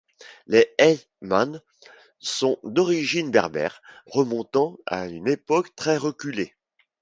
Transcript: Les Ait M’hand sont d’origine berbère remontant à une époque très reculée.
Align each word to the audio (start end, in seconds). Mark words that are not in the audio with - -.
Les 0.47 0.73
Ait 0.79 0.97
M’hand 1.21 1.61
sont 2.17 2.57
d’origine 2.63 3.29
berbère 3.29 3.83
remontant 4.07 4.77
à 4.87 5.05
une 5.07 5.27
époque 5.27 5.75
très 5.75 5.95
reculée. 5.95 6.55